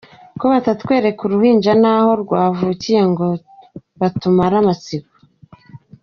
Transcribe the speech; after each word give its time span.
ko 0.39 0.45
batatwereka 0.53 1.19
uruhinja 1.23 1.71
naho 1.81 2.11
rwavukiye 2.23 3.01
ngo 3.11 3.27
batumare 3.99 4.55
amatsiko. 4.61 5.11